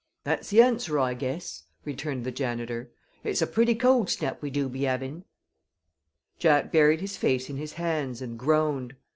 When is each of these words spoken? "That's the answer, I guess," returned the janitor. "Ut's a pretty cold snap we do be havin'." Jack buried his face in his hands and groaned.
"That's 0.23 0.49
the 0.49 0.63
answer, 0.63 0.97
I 0.97 1.13
guess," 1.13 1.61
returned 1.85 2.23
the 2.25 2.31
janitor. 2.31 2.89
"Ut's 3.23 3.43
a 3.43 3.45
pretty 3.45 3.75
cold 3.75 4.09
snap 4.09 4.41
we 4.41 4.49
do 4.49 4.67
be 4.67 4.85
havin'." 4.85 5.25
Jack 6.39 6.71
buried 6.71 7.01
his 7.01 7.17
face 7.17 7.51
in 7.51 7.57
his 7.57 7.73
hands 7.73 8.19
and 8.19 8.35
groaned. 8.39 8.95